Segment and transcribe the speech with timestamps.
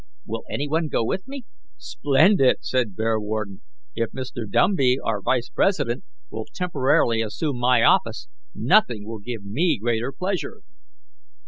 [0.25, 1.43] Will any one go with me?"
[1.77, 3.61] "Splendid!" said Bearwarden.
[3.95, 4.49] "If Mr.
[4.49, 10.61] Dumby, our vice president, will temporarily assume my office, nothing will give me greater pleasure."